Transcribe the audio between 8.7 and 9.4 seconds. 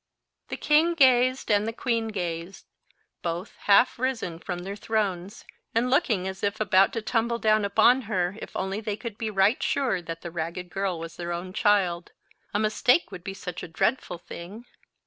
they could be